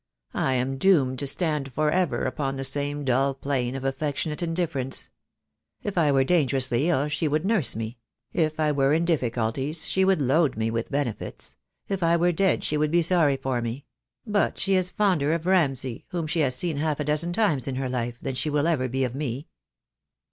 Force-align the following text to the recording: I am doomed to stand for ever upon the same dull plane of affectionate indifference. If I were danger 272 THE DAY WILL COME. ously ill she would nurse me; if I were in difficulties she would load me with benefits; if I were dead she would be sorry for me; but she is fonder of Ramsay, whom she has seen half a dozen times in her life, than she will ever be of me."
I 0.33 0.53
am 0.53 0.79
doomed 0.79 1.19
to 1.19 1.27
stand 1.27 1.71
for 1.71 1.91
ever 1.91 2.25
upon 2.25 2.55
the 2.55 2.63
same 2.63 3.05
dull 3.05 3.35
plane 3.35 3.75
of 3.75 3.85
affectionate 3.85 4.41
indifference. 4.41 5.11
If 5.83 5.95
I 5.95 6.11
were 6.11 6.23
danger 6.23 6.59
272 6.59 6.61
THE 6.63 6.87
DAY 6.87 6.87
WILL 6.87 6.95
COME. 6.95 6.97
ously 6.97 7.03
ill 7.03 7.09
she 7.19 7.27
would 7.27 7.45
nurse 7.45 7.75
me; 7.75 7.97
if 8.33 8.59
I 8.59 8.71
were 8.71 8.93
in 8.93 9.05
difficulties 9.05 9.87
she 9.87 10.03
would 10.03 10.19
load 10.19 10.57
me 10.57 10.71
with 10.71 10.89
benefits; 10.89 11.55
if 11.87 12.01
I 12.01 12.17
were 12.17 12.31
dead 12.31 12.63
she 12.63 12.77
would 12.77 12.89
be 12.89 13.03
sorry 13.03 13.37
for 13.37 13.61
me; 13.61 13.85
but 14.25 14.57
she 14.57 14.73
is 14.73 14.89
fonder 14.89 15.33
of 15.33 15.45
Ramsay, 15.45 16.05
whom 16.07 16.25
she 16.25 16.39
has 16.39 16.55
seen 16.55 16.77
half 16.77 16.99
a 16.99 17.03
dozen 17.05 17.31
times 17.31 17.67
in 17.67 17.75
her 17.75 17.87
life, 17.87 18.17
than 18.19 18.33
she 18.33 18.49
will 18.49 18.65
ever 18.65 18.89
be 18.89 19.03
of 19.03 19.13
me." 19.13 19.49